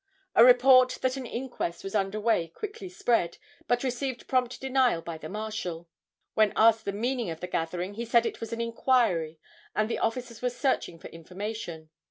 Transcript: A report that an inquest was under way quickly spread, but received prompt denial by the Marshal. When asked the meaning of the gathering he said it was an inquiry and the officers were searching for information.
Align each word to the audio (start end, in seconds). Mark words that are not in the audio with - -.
A 0.33 0.43
report 0.43 0.97
that 1.03 1.15
an 1.15 1.27
inquest 1.27 1.83
was 1.83 1.93
under 1.93 2.19
way 2.19 2.47
quickly 2.47 2.89
spread, 2.89 3.37
but 3.67 3.83
received 3.83 4.27
prompt 4.27 4.59
denial 4.59 4.99
by 5.03 5.19
the 5.19 5.29
Marshal. 5.29 5.87
When 6.33 6.53
asked 6.55 6.85
the 6.85 6.91
meaning 6.91 7.29
of 7.29 7.39
the 7.39 7.45
gathering 7.45 7.93
he 7.93 8.05
said 8.05 8.25
it 8.25 8.41
was 8.41 8.51
an 8.51 8.61
inquiry 8.61 9.37
and 9.75 9.87
the 9.87 9.99
officers 9.99 10.41
were 10.41 10.49
searching 10.49 10.97
for 10.97 11.07
information. 11.09 11.91